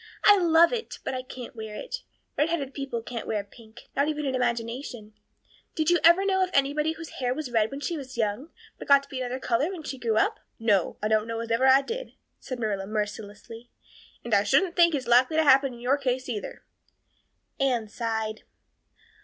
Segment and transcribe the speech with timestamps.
[0.25, 2.01] I love it, but I can't wear it.
[2.35, 5.13] Redheaded people can't wear pink, not even in imagination.
[5.75, 8.87] Did you ever know of anybody whose hair was red when she was young, but
[8.87, 11.53] got to be another color when she grew up?" "No, I don't know as I
[11.53, 13.69] ever did," said Marilla mercilessly,
[14.25, 16.63] "and I shouldn't think it likely to happen in your case either."
[17.59, 18.41] Anne sighed.